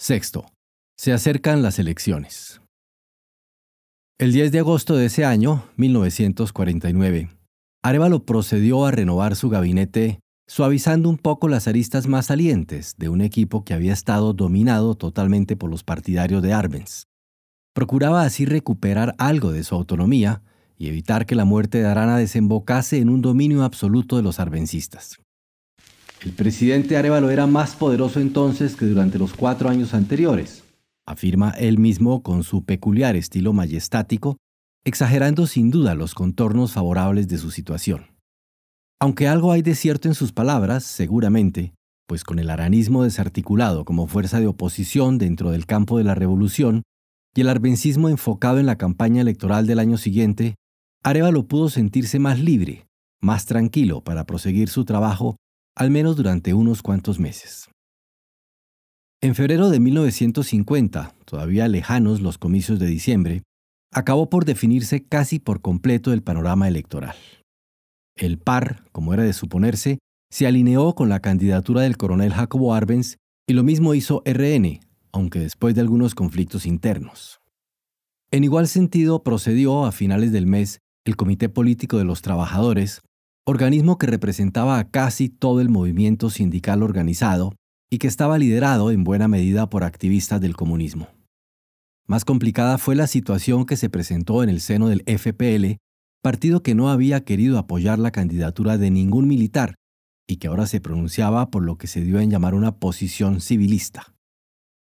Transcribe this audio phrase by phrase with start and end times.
[0.00, 0.46] Sexto,
[0.96, 2.60] se acercan las elecciones.
[4.16, 7.28] El 10 de agosto de ese año, 1949,
[7.82, 13.20] Arevalo procedió a renovar su gabinete, suavizando un poco las aristas más salientes de un
[13.20, 17.02] equipo que había estado dominado totalmente por los partidarios de Arbenz.
[17.74, 20.42] Procuraba así recuperar algo de su autonomía
[20.76, 25.18] y evitar que la muerte de Arana desembocase en un dominio absoluto de los arbencistas.
[26.24, 30.64] El presidente Arevalo era más poderoso entonces que durante los cuatro años anteriores,
[31.06, 34.36] afirma él mismo con su peculiar estilo majestático,
[34.84, 38.06] exagerando sin duda los contornos favorables de su situación.
[39.00, 41.72] Aunque algo hay de cierto en sus palabras, seguramente,
[42.08, 46.82] pues con el aranismo desarticulado como fuerza de oposición dentro del campo de la revolución
[47.34, 50.56] y el arbencismo enfocado en la campaña electoral del año siguiente,
[51.04, 52.88] Arevalo pudo sentirse más libre,
[53.20, 55.36] más tranquilo para proseguir su trabajo
[55.78, 57.70] al menos durante unos cuantos meses.
[59.20, 63.42] En febrero de 1950, todavía lejanos los comicios de diciembre,
[63.92, 67.14] acabó por definirse casi por completo el panorama electoral.
[68.16, 69.98] El PAR, como era de suponerse,
[70.30, 73.16] se alineó con la candidatura del coronel Jacobo Arbenz
[73.48, 74.80] y lo mismo hizo RN,
[75.12, 77.38] aunque después de algunos conflictos internos.
[78.32, 83.00] En igual sentido procedió a finales del mes el Comité Político de los Trabajadores,
[83.48, 87.54] organismo que representaba a casi todo el movimiento sindical organizado
[87.90, 91.08] y que estaba liderado en buena medida por activistas del comunismo.
[92.06, 95.78] Más complicada fue la situación que se presentó en el seno del FPL,
[96.22, 99.76] partido que no había querido apoyar la candidatura de ningún militar
[100.28, 104.14] y que ahora se pronunciaba por lo que se dio en llamar una posición civilista.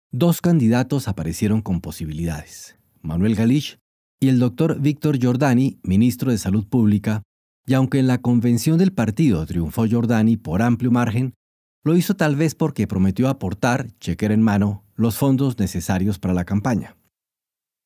[0.10, 3.78] Dos candidatos aparecieron con posibilidades, Manuel Galich
[4.22, 7.24] y el doctor Víctor Giordani, ministro de Salud Pública,
[7.66, 11.34] y aunque en la convención del partido triunfó Giordani por amplio margen,
[11.84, 16.46] lo hizo tal vez porque prometió aportar, chequera en mano, los fondos necesarios para la
[16.46, 16.98] campaña.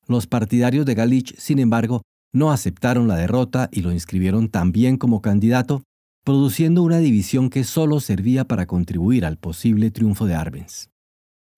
[0.06, 5.20] Los partidarios de Galich, sin embargo, no aceptaron la derrota y lo inscribieron también como
[5.20, 5.82] candidato,
[6.24, 10.90] produciendo una división que solo servía para contribuir al posible triunfo de Arbenz.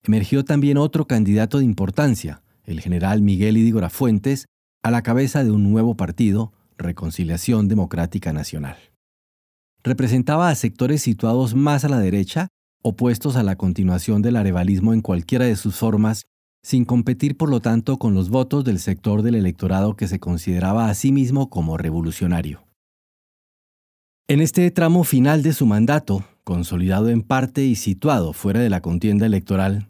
[0.03, 4.45] Emergió también otro candidato de importancia, el general Miguel Idígora Fuentes,
[4.81, 8.77] a la cabeza de un nuevo partido, Reconciliación Democrática Nacional.
[9.83, 12.47] Representaba a sectores situados más a la derecha,
[12.83, 16.23] opuestos a la continuación del arevalismo en cualquiera de sus formas,
[16.63, 20.89] sin competir por lo tanto con los votos del sector del electorado que se consideraba
[20.89, 22.63] a sí mismo como revolucionario.
[24.27, 28.81] En este tramo final de su mandato, consolidado en parte y situado fuera de la
[28.81, 29.89] contienda electoral,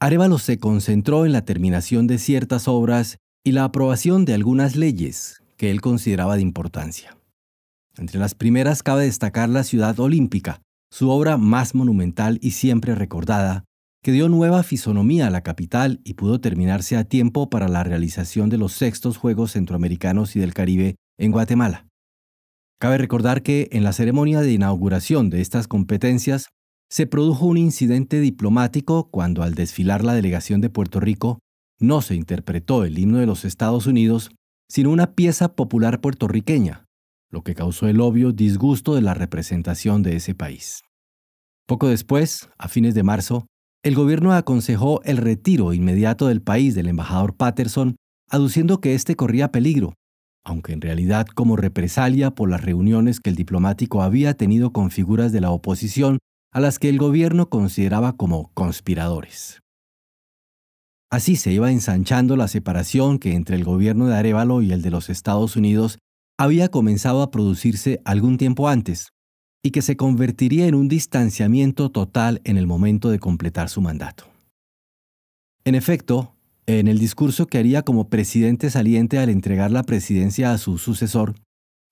[0.00, 5.41] Arevalo se concentró en la terminación de ciertas obras y la aprobación de algunas leyes
[5.62, 7.16] que él consideraba de importancia.
[7.96, 13.62] Entre las primeras cabe destacar la Ciudad Olímpica, su obra más monumental y siempre recordada,
[14.02, 18.50] que dio nueva fisonomía a la capital y pudo terminarse a tiempo para la realización
[18.50, 21.86] de los sextos Juegos Centroamericanos y del Caribe en Guatemala.
[22.80, 26.48] Cabe recordar que en la ceremonia de inauguración de estas competencias
[26.90, 31.38] se produjo un incidente diplomático cuando al desfilar la delegación de Puerto Rico
[31.78, 34.32] no se interpretó el himno de los Estados Unidos
[34.72, 36.86] sino una pieza popular puertorriqueña,
[37.30, 40.80] lo que causó el obvio disgusto de la representación de ese país.
[41.66, 43.46] Poco después, a fines de marzo,
[43.82, 47.96] el gobierno aconsejó el retiro inmediato del país del embajador Patterson,
[48.30, 49.92] aduciendo que éste corría peligro,
[50.42, 55.32] aunque en realidad como represalia por las reuniones que el diplomático había tenido con figuras
[55.32, 56.16] de la oposición
[56.50, 59.61] a las que el gobierno consideraba como conspiradores.
[61.12, 64.90] Así se iba ensanchando la separación que entre el gobierno de Arevalo y el de
[64.90, 65.98] los Estados Unidos
[66.38, 69.10] había comenzado a producirse algún tiempo antes,
[69.62, 74.24] y que se convertiría en un distanciamiento total en el momento de completar su mandato.
[75.66, 76.34] En efecto,
[76.64, 81.34] en el discurso que haría como presidente saliente al entregar la presidencia a su sucesor,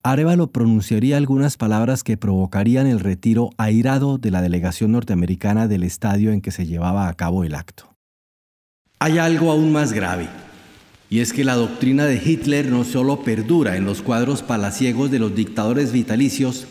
[0.01, 6.31] Arevalo pronunciaría algunas palabras que provocarían el retiro airado de la delegación norteamericana del estadio
[6.31, 7.90] en que se llevaba a cabo el acto.
[9.03, 10.27] Hay algo aún más grave,
[11.09, 15.17] y es que la doctrina de Hitler no solo perdura en los cuadros palaciegos de
[15.17, 16.67] los dictadores vitalicios,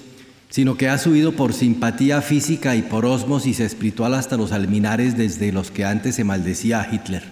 [0.49, 5.51] sino que ha subido por simpatía física y por osmosis espiritual hasta los alminares desde
[5.51, 7.25] los que antes se maldecía a Hitler.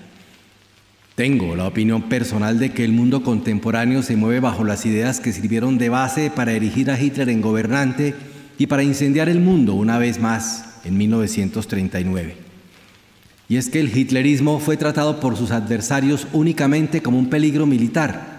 [1.15, 5.33] Tengo la opinión personal de que el mundo contemporáneo se mueve bajo las ideas que
[5.33, 8.17] sirvieron de base para erigir a Hitler en gobernante
[8.59, 12.48] y para incendiar el mundo una vez más en 1939
[13.49, 18.39] y es que el hitlerismo fue tratado por sus adversarios únicamente como un peligro militar.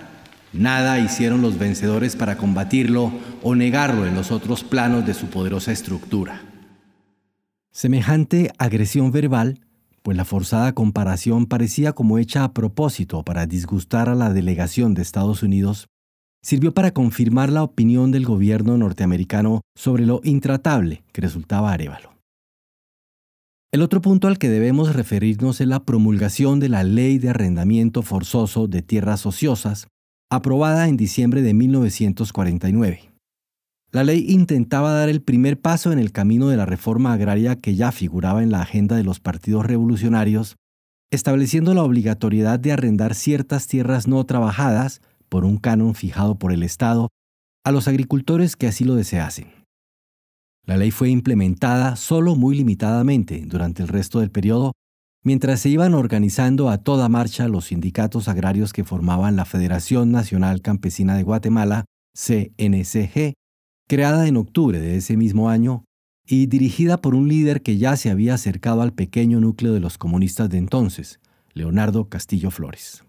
[0.54, 3.12] Nada hicieron los vencedores para combatirlo
[3.44, 6.42] o negarlo en los otros planos de su poderosa estructura.
[7.72, 9.60] Semejante agresión verbal
[10.02, 15.02] pues la forzada comparación parecía como hecha a propósito para disgustar a la delegación de
[15.02, 15.88] Estados Unidos,
[16.42, 22.19] sirvió para confirmar la opinión del gobierno norteamericano sobre lo intratable que resultaba Arevalo.
[23.72, 28.02] El otro punto al que debemos referirnos es la promulgación de la Ley de Arrendamiento
[28.02, 29.88] Forzoso de Tierras Ociosas,
[30.32, 33.12] aprobada en diciembre de 1949.
[33.92, 37.76] La ley intentaba dar el primer paso en el camino de la reforma agraria que
[37.76, 40.56] ya figuraba en la agenda de los partidos revolucionarios,
[41.12, 46.64] estableciendo la obligatoriedad de arrendar ciertas tierras no trabajadas por un canon fijado por el
[46.64, 47.10] Estado
[47.64, 49.59] a los agricultores que así lo deseasen.
[50.70, 54.74] La ley fue implementada solo muy limitadamente durante el resto del periodo,
[55.24, 60.62] mientras se iban organizando a toda marcha los sindicatos agrarios que formaban la Federación Nacional
[60.62, 63.34] Campesina de Guatemala, CNCG,
[63.88, 65.86] creada en octubre de ese mismo año
[66.24, 69.98] y dirigida por un líder que ya se había acercado al pequeño núcleo de los
[69.98, 71.20] comunistas de entonces,
[71.52, 73.04] Leonardo Castillo Flores.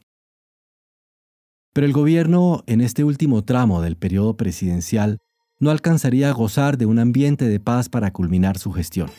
[1.74, 5.18] Pero el gobierno, en este último tramo del periodo presidencial,
[5.60, 9.10] no alcanzaría a gozar de un ambiente de paz para culminar su gestión.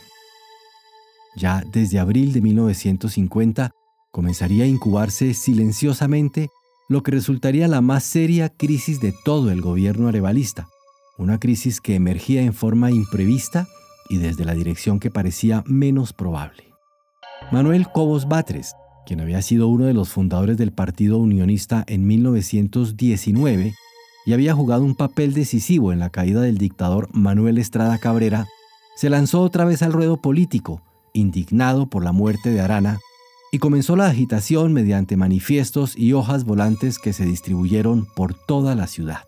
[1.36, 3.72] Ya desde abril de 1950
[4.12, 6.50] comenzaría a incubarse silenciosamente
[6.90, 10.68] lo que resultaría la más seria crisis de todo el gobierno arevalista,
[11.18, 13.68] una crisis que emergía en forma imprevista
[14.10, 16.66] y desde la dirección que parecía menos probable.
[17.52, 18.74] Manuel Cobos Batres,
[19.06, 23.74] quien había sido uno de los fundadores del Partido Unionista en 1919,
[24.26, 28.48] y había jugado un papel decisivo en la caída del dictador Manuel Estrada Cabrera,
[28.96, 30.82] se lanzó otra vez al ruedo político,
[31.14, 33.00] indignado por la muerte de Arana,
[33.52, 38.88] y comenzó la agitación mediante manifiestos y hojas volantes que se distribuyeron por toda la
[38.88, 39.26] ciudad.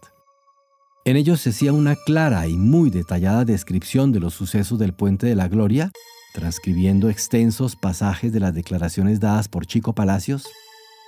[1.06, 5.28] En ellos se hacía una clara y muy detallada descripción de los sucesos del Puente
[5.28, 5.92] de la Gloria,
[6.34, 10.48] transcribiendo extensos pasajes de las declaraciones dadas por Chico Palacios,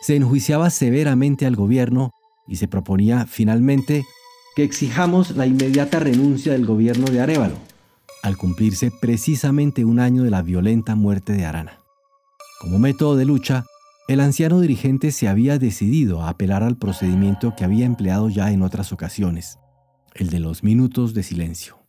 [0.02, 2.12] se enjuiciaba severamente al gobierno
[2.47, 4.06] y se proponía finalmente
[4.56, 7.57] que exijamos la inmediata renuncia del gobierno de Arevalo,
[8.24, 11.80] al cumplirse precisamente un año de la violenta muerte de Arana.
[12.62, 13.65] Como método de lucha,
[14.07, 18.62] el anciano dirigente se había decidido a apelar al procedimiento que había empleado ya en
[18.62, 19.57] otras ocasiones,
[20.13, 21.80] el de los minutos de silencio.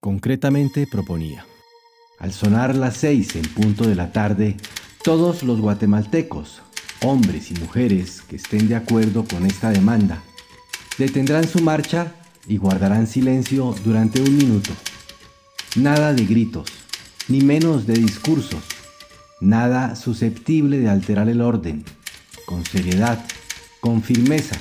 [0.00, 1.46] Concretamente proponía,
[2.18, 4.56] al sonar las seis en punto de la tarde,
[5.02, 6.62] todos los guatemaltecos,
[7.02, 10.22] hombres y mujeres que estén de acuerdo con esta demanda,
[10.98, 12.14] detendrán su marcha
[12.46, 14.70] y guardarán silencio durante un minuto.
[15.76, 16.68] Nada de gritos,
[17.28, 18.62] ni menos de discursos,
[19.40, 21.84] nada susceptible de alterar el orden,
[22.46, 23.24] con seriedad,
[23.80, 24.56] con firmeza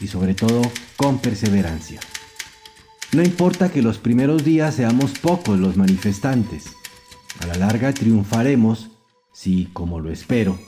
[0.00, 0.62] y sobre todo
[0.96, 2.00] con perseverancia.
[3.12, 6.64] No importa que los primeros días seamos pocos los manifestantes,
[7.40, 8.90] a la larga triunfaremos
[9.32, 10.58] si, como lo espero,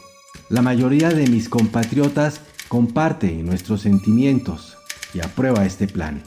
[0.49, 4.77] la mayoría de mis compatriotas comparte nuestros sentimientos
[5.13, 6.23] y aprueba este plan.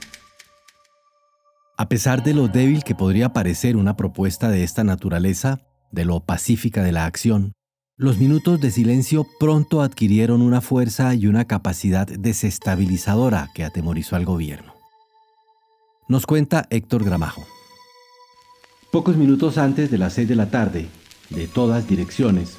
[1.77, 5.59] A pesar de lo débil que podría parecer una propuesta de esta naturaleza,
[5.91, 7.53] de lo pacífica de la acción,
[7.95, 14.25] los minutos de silencio pronto adquirieron una fuerza y una capacidad desestabilizadora que atemorizó al
[14.25, 14.73] gobierno.
[16.07, 17.45] Nos cuenta Héctor Gramajo.
[18.91, 20.87] Pocos minutos antes de las seis de la tarde,
[21.29, 22.57] de todas direcciones,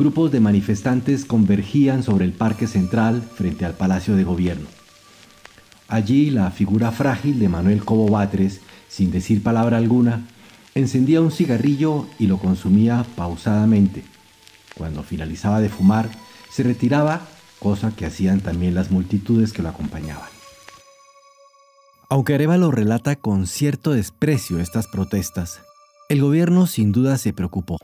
[0.00, 4.66] grupos de manifestantes convergían sobre el Parque Central frente al Palacio de Gobierno.
[5.88, 10.26] Allí la figura frágil de Manuel Cobo Batres, sin decir palabra alguna,
[10.74, 14.02] encendía un cigarrillo y lo consumía pausadamente.
[14.74, 16.08] Cuando finalizaba de fumar,
[16.50, 17.20] se retiraba,
[17.58, 20.30] cosa que hacían también las multitudes que lo acompañaban.
[22.08, 25.60] Aunque Arevalo relata con cierto desprecio estas protestas,
[26.08, 27.76] el gobierno sin duda se preocupó.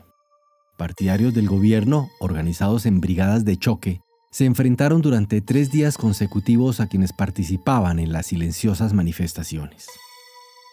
[0.77, 6.87] Partidarios del gobierno, organizados en brigadas de choque, se enfrentaron durante tres días consecutivos a
[6.87, 9.87] quienes participaban en las silenciosas manifestaciones.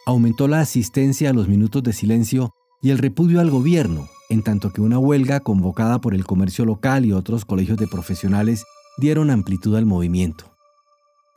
[0.05, 4.71] Aumentó la asistencia a los minutos de silencio y el repudio al gobierno, en tanto
[4.75, 8.65] que una huelga convocada por el comercio local y otros colegios de profesionales
[8.99, 10.55] dieron amplitud al movimiento.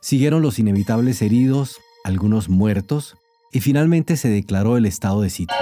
[0.02, 3.16] Siguieron los inevitables heridos, algunos muertos,
[3.50, 5.56] y finalmente se declaró el estado de sitio.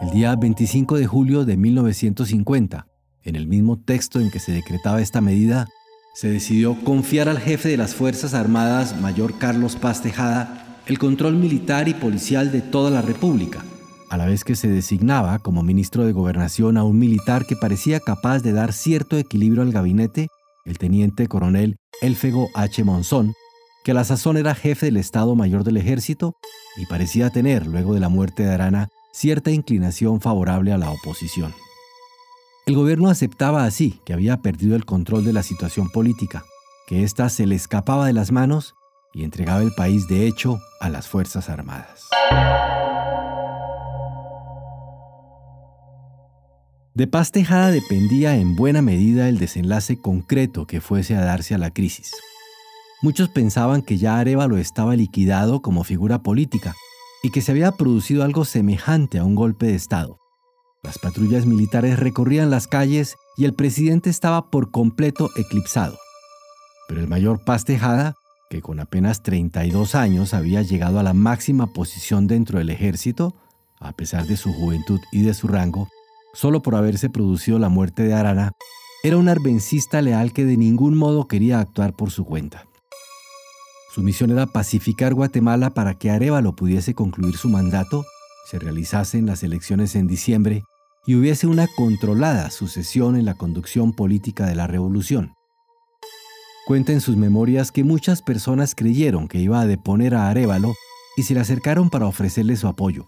[0.00, 2.86] El día 25 de julio de 1950,
[3.22, 5.68] en el mismo texto en que se decretaba esta medida,
[6.14, 11.36] se decidió confiar al jefe de las Fuerzas Armadas, mayor Carlos Paz Tejada, el control
[11.36, 13.62] militar y policial de toda la República,
[14.08, 18.00] a la vez que se designaba como ministro de Gobernación a un militar que parecía
[18.00, 20.28] capaz de dar cierto equilibrio al gabinete,
[20.64, 22.84] el teniente coronel Elfego H.
[22.84, 23.34] Monzón,
[23.84, 26.32] que a la sazón era jefe del Estado Mayor del Ejército
[26.78, 31.54] y parecía tener, luego de la muerte de Arana, cierta inclinación favorable a la oposición.
[32.66, 36.44] El gobierno aceptaba así que había perdido el control de la situación política,
[36.86, 38.74] que ésta se le escapaba de las manos
[39.12, 42.08] y entregaba el país de hecho a las Fuerzas Armadas.
[46.94, 51.58] De Paz Tejada dependía en buena medida el desenlace concreto que fuese a darse a
[51.58, 52.12] la crisis.
[53.02, 56.74] Muchos pensaban que ya Arevalo estaba liquidado como figura política
[57.22, 60.18] y que se había producido algo semejante a un golpe de Estado.
[60.82, 65.98] Las patrullas militares recorrían las calles y el presidente estaba por completo eclipsado.
[66.88, 68.14] Pero el mayor Paz Tejada,
[68.48, 73.34] que con apenas 32 años había llegado a la máxima posición dentro del ejército,
[73.78, 75.88] a pesar de su juventud y de su rango,
[76.32, 78.52] solo por haberse producido la muerte de Arana,
[79.02, 82.69] era un arbencista leal que de ningún modo quería actuar por su cuenta.
[83.92, 88.04] Su misión era pacificar Guatemala para que Arevalo pudiese concluir su mandato,
[88.48, 90.62] se realizasen las elecciones en diciembre
[91.06, 95.34] y hubiese una controlada sucesión en la conducción política de la revolución.
[96.66, 100.74] Cuenta en sus memorias que muchas personas creyeron que iba a deponer a Arevalo
[101.16, 103.06] y se le acercaron para ofrecerle su apoyo.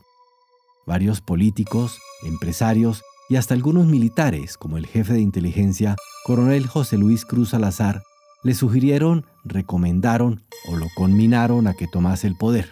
[0.84, 7.24] Varios políticos, empresarios y hasta algunos militares, como el jefe de inteligencia, coronel José Luis
[7.24, 8.02] Cruz Salazar,
[8.42, 12.70] le sugirieron, recomendaron o lo conminaron a que tomase el poder.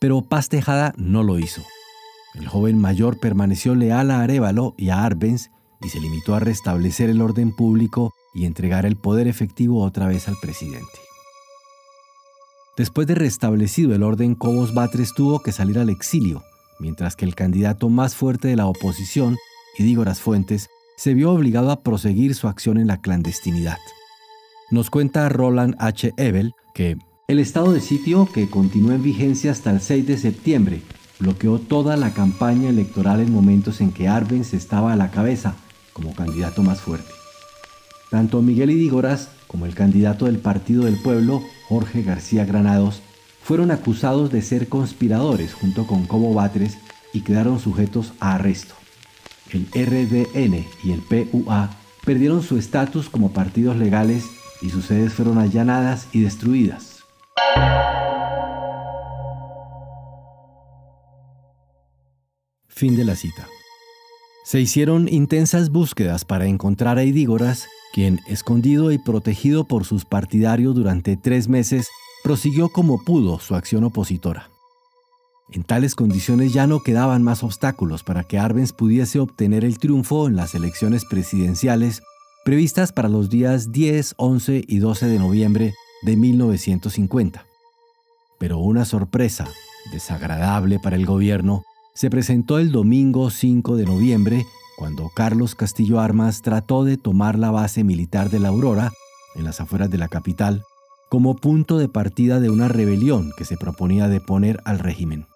[0.00, 1.62] Pero Paz Tejada no lo hizo.
[2.34, 7.10] El joven mayor permaneció leal a Arevalo y a Arbenz y se limitó a restablecer
[7.10, 10.86] el orden público y entregar el poder efectivo otra vez al presidente.
[12.76, 16.42] Después de restablecido el orden, Cobos Batres tuvo que salir al exilio,
[16.80, 19.36] mientras que el candidato más fuerte de la oposición,
[19.76, 23.78] Idígoras Fuentes, se vio obligado a proseguir su acción en la clandestinidad.
[24.72, 26.14] Nos cuenta Roland H.
[26.16, 26.96] Ebel que
[27.28, 30.80] el estado de sitio, que continuó en vigencia hasta el 6 de septiembre,
[31.18, 35.56] bloqueó toda la campaña electoral en momentos en que Arbenz estaba a la cabeza
[35.92, 37.10] como candidato más fuerte.
[38.10, 43.02] Tanto Miguel Idígoras como el candidato del Partido del Pueblo, Jorge García Granados,
[43.42, 46.78] fueron acusados de ser conspiradores junto con Cobo Batres
[47.12, 48.72] y quedaron sujetos a arresto.
[49.52, 51.68] El RDN y el PUA
[52.06, 54.24] perdieron su estatus como partidos legales
[54.62, 57.00] y sus sedes fueron allanadas y destruidas.
[62.68, 63.46] Fin de la cita.
[64.44, 70.74] Se hicieron intensas búsquedas para encontrar a Idígoras, quien, escondido y protegido por sus partidarios
[70.74, 71.88] durante tres meses,
[72.24, 74.50] prosiguió como pudo su acción opositora.
[75.52, 80.26] En tales condiciones ya no quedaban más obstáculos para que Arbenz pudiese obtener el triunfo
[80.26, 82.02] en las elecciones presidenciales
[82.44, 87.46] previstas para los días 10, 11 y 12 de noviembre de 1950.
[88.38, 89.48] Pero una sorpresa,
[89.92, 91.62] desagradable para el gobierno,
[91.94, 94.46] se presentó el domingo 5 de noviembre,
[94.76, 98.92] cuando Carlos Castillo Armas trató de tomar la base militar de la Aurora,
[99.36, 100.62] en las afueras de la capital,
[101.08, 105.26] como punto de partida de una rebelión que se proponía deponer al régimen.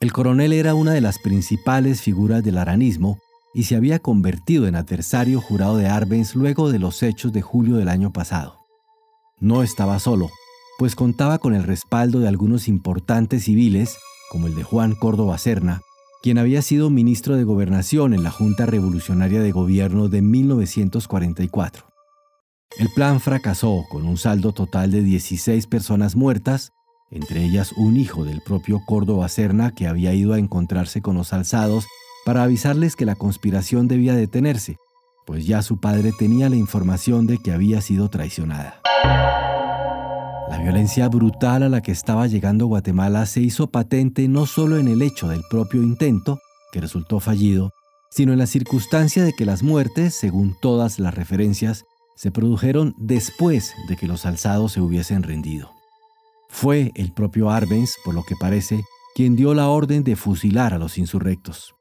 [0.00, 3.18] El coronel era una de las principales figuras del aranismo
[3.58, 7.74] y se había convertido en adversario jurado de Arbenz luego de los hechos de julio
[7.74, 8.60] del año pasado.
[9.40, 10.30] No estaba solo,
[10.78, 13.98] pues contaba con el respaldo de algunos importantes civiles,
[14.30, 15.80] como el de Juan Córdoba Serna,
[16.22, 21.84] quien había sido ministro de Gobernación en la Junta Revolucionaria de Gobierno de 1944.
[22.78, 26.70] El plan fracasó con un saldo total de 16 personas muertas,
[27.10, 31.32] entre ellas un hijo del propio Córdoba Serna que había ido a encontrarse con los
[31.32, 31.88] alzados
[32.28, 34.76] para avisarles que la conspiración debía detenerse,
[35.24, 38.82] pues ya su padre tenía la información de que había sido traicionada.
[40.50, 44.88] La violencia brutal a la que estaba llegando Guatemala se hizo patente no solo en
[44.88, 46.38] el hecho del propio intento,
[46.70, 47.70] que resultó fallido,
[48.10, 53.72] sino en la circunstancia de que las muertes, según todas las referencias, se produjeron después
[53.88, 55.70] de que los alzados se hubiesen rendido.
[56.50, 60.78] Fue el propio Arbenz, por lo que parece, quien dio la orden de fusilar a
[60.78, 61.74] los insurrectos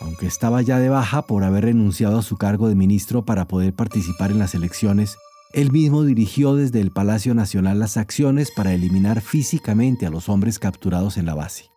[0.00, 3.74] aunque estaba ya de baja por haber renunciado a su cargo de ministro para poder
[3.74, 5.16] participar en las elecciones,
[5.52, 10.58] él mismo dirigió desde el Palacio Nacional las acciones para eliminar físicamente a los hombres
[10.58, 11.70] capturados en la base.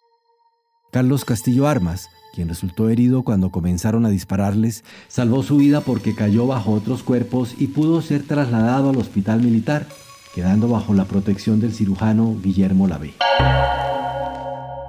[0.91, 6.45] Carlos Castillo Armas, quien resultó herido cuando comenzaron a dispararles, salvó su vida porque cayó
[6.45, 9.87] bajo otros cuerpos y pudo ser trasladado al hospital militar,
[10.35, 13.15] quedando bajo la protección del cirujano Guillermo Lavé.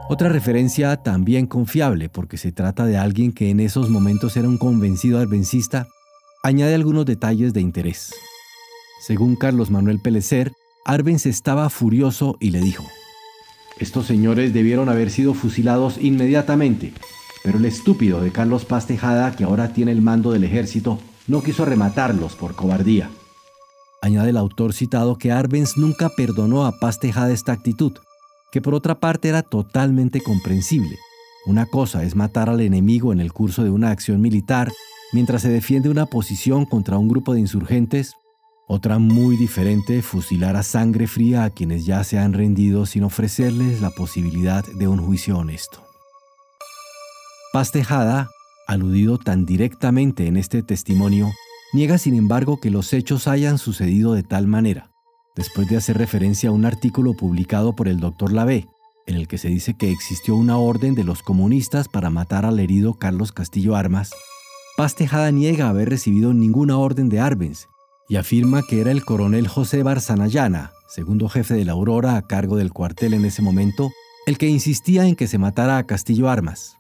[0.07, 4.59] Otra referencia también confiable, porque se trata de alguien que en esos momentos era un
[4.59, 5.89] convencido arbencista,
[6.43, 8.15] añade algunos detalles de interés.
[9.01, 10.53] Según Carlos Manuel Pelecer,
[10.85, 12.85] Arbenz estaba furioso y le dijo,
[13.79, 16.93] estos señores debieron haber sido fusilados inmediatamente.
[17.43, 21.43] pero el estúpido de Carlos Paz Tejada, que ahora tiene el mando del ejército, no
[21.43, 23.11] quiso rematarlos por cobardía.
[24.01, 27.93] Añade el autor citado que Arbenz nunca perdonó a Paz Tejada esta actitud,
[28.55, 30.97] que por otra parte era totalmente comprensible.
[31.45, 34.71] Una cosa es matar al enemigo en el curso de una acción militar
[35.13, 38.13] mientras se defiende una posición contra un grupo de insurgentes,
[38.69, 43.81] otra muy diferente fusilar a sangre fría a quienes ya se han rendido sin ofrecerles
[43.81, 45.83] la posibilidad de un juicio honesto.
[47.53, 48.29] Paz Tejada,
[48.69, 51.33] aludido tan directamente en este testimonio,
[51.73, 54.94] niega sin embargo que los hechos hayan sucedido de tal manera,
[55.35, 58.69] después de hacer referencia a un artículo publicado por el doctor Lavé,
[59.07, 62.61] en el que se dice que existió una orden de los comunistas para matar al
[62.61, 64.13] herido Carlos Castillo Armas,
[64.77, 67.69] Paz Tejada niega haber recibido ninguna orden de Arbenz
[68.09, 72.57] y afirma que era el coronel José Barzanayana, segundo jefe de la Aurora a cargo
[72.57, 73.91] del cuartel en ese momento,
[74.27, 76.77] el que insistía en que se matara a Castillo Armas.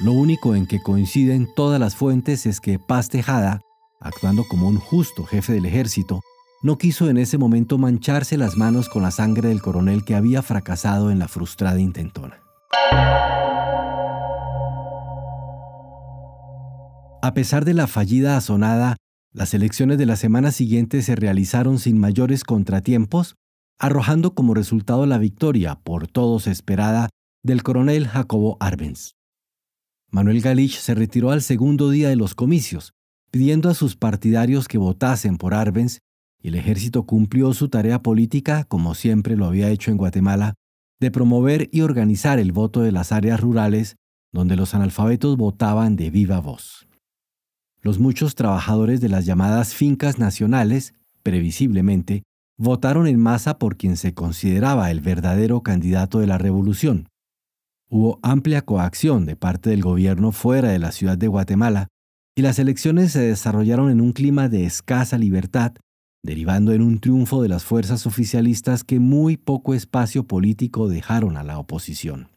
[0.00, 3.60] Lo único en que coinciden todas las fuentes es que Paz Tejada,
[4.00, 6.20] actuando como un justo jefe del ejército,
[6.62, 10.42] no quiso en ese momento mancharse las manos con la sangre del coronel que había
[10.42, 12.40] fracasado en la frustrada intentona.
[17.20, 18.96] A pesar de la fallida azonada,
[19.32, 23.34] las elecciones de la semana siguiente se realizaron sin mayores contratiempos,
[23.78, 27.08] arrojando como resultado la victoria, por todos esperada,
[27.44, 29.12] del coronel Jacobo Arbenz.
[30.10, 32.94] Manuel Galich se retiró al segundo día de los comicios,
[33.30, 35.98] pidiendo a sus partidarios que votasen por Arbenz,
[36.40, 40.54] y el ejército cumplió su tarea política, como siempre lo había hecho en Guatemala,
[41.00, 43.96] de promover y organizar el voto de las áreas rurales
[44.32, 46.86] donde los analfabetos votaban de viva voz.
[47.80, 52.24] Los muchos trabajadores de las llamadas fincas nacionales, previsiblemente,
[52.56, 57.08] votaron en masa por quien se consideraba el verdadero candidato de la revolución,
[57.90, 61.88] Hubo amplia coacción de parte del gobierno fuera de la ciudad de Guatemala
[62.36, 65.72] y las elecciones se desarrollaron en un clima de escasa libertad,
[66.22, 71.42] derivando en un triunfo de las fuerzas oficialistas que muy poco espacio político dejaron a
[71.42, 72.28] la oposición.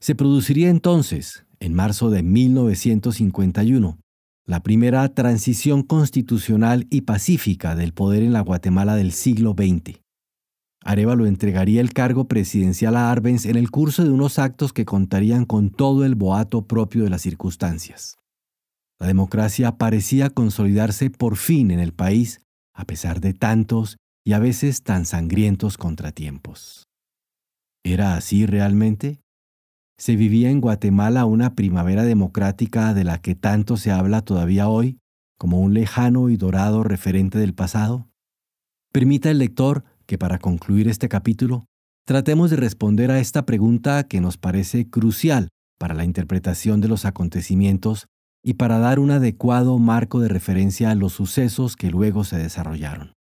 [0.00, 3.98] Se produciría entonces, en marzo de 1951,
[4.46, 9.98] la primera transición constitucional y pacífica del poder en la Guatemala del siglo XX.
[10.84, 15.44] Arevalo entregaría el cargo presidencial a Arbenz en el curso de unos actos que contarían
[15.44, 18.18] con todo el boato propio de las circunstancias.
[18.98, 22.40] La democracia parecía consolidarse por fin en el país,
[22.74, 26.84] a pesar de tantos y a veces tan sangrientos contratiempos.
[27.84, 29.20] ¿Era así realmente?
[29.98, 34.98] ¿Se vivía en Guatemala una primavera democrática de la que tanto se habla todavía hoy,
[35.38, 38.08] como un lejano y dorado referente del pasado?
[38.92, 41.66] Permita el lector que para concluir este capítulo,
[42.06, 47.04] tratemos de responder a esta pregunta que nos parece crucial para la interpretación de los
[47.04, 48.06] acontecimientos
[48.46, 53.12] y para dar un adecuado marco de referencia a los sucesos que luego se desarrollaron.